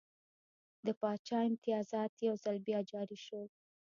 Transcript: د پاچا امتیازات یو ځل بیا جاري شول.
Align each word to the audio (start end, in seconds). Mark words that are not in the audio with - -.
د 0.85 0.87
پاچا 0.99 1.37
امتیازات 1.49 2.11
یو 2.27 2.35
ځل 2.43 2.57
بیا 2.67 2.79
جاري 2.91 3.17
شول. 3.25 3.47